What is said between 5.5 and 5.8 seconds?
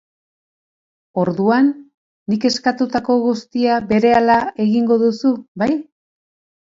bai?